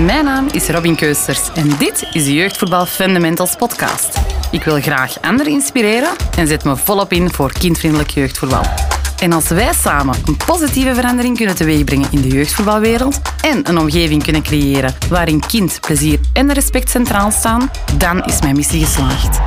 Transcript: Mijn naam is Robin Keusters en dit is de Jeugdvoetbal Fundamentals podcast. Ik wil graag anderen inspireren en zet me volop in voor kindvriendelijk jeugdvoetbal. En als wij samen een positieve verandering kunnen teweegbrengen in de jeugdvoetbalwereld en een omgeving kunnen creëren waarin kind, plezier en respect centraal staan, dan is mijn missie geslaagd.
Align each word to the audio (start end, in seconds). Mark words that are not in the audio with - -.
Mijn 0.00 0.24
naam 0.24 0.46
is 0.52 0.68
Robin 0.68 0.96
Keusters 0.96 1.52
en 1.52 1.68
dit 1.78 2.08
is 2.12 2.24
de 2.24 2.34
Jeugdvoetbal 2.34 2.86
Fundamentals 2.86 3.56
podcast. 3.56 4.20
Ik 4.50 4.64
wil 4.64 4.80
graag 4.80 5.20
anderen 5.20 5.52
inspireren 5.52 6.08
en 6.36 6.46
zet 6.46 6.64
me 6.64 6.76
volop 6.76 7.12
in 7.12 7.32
voor 7.32 7.52
kindvriendelijk 7.52 8.10
jeugdvoetbal. 8.10 8.62
En 9.18 9.32
als 9.32 9.48
wij 9.48 9.72
samen 9.72 10.14
een 10.24 10.36
positieve 10.46 10.94
verandering 10.94 11.36
kunnen 11.36 11.54
teweegbrengen 11.54 12.08
in 12.10 12.20
de 12.20 12.28
jeugdvoetbalwereld 12.28 13.20
en 13.40 13.68
een 13.68 13.78
omgeving 13.78 14.22
kunnen 14.22 14.42
creëren 14.42 14.94
waarin 15.08 15.40
kind, 15.46 15.80
plezier 15.80 16.18
en 16.32 16.52
respect 16.52 16.90
centraal 16.90 17.30
staan, 17.30 17.70
dan 17.98 18.24
is 18.24 18.40
mijn 18.40 18.56
missie 18.56 18.84
geslaagd. 18.84 19.40